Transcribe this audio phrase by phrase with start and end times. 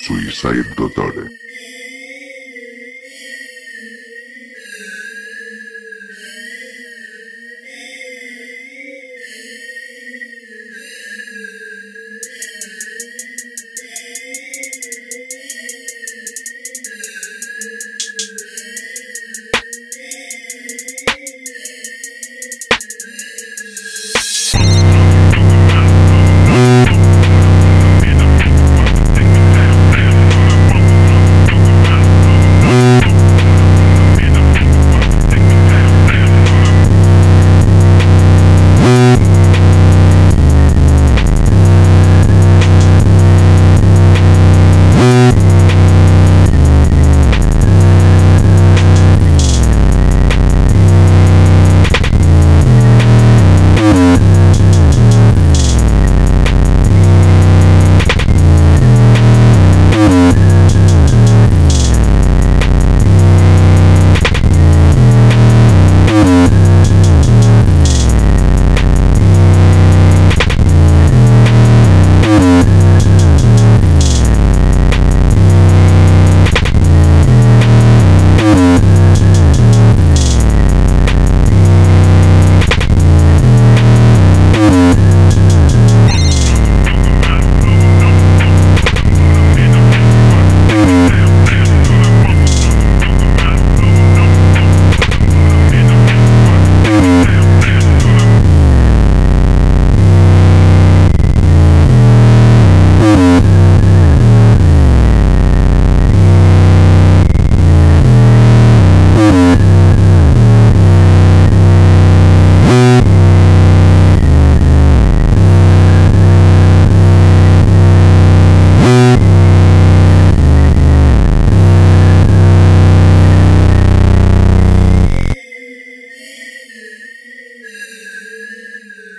[0.00, 1.28] Suicide Dottore